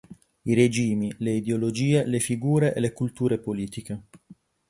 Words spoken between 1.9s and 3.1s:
le figure e le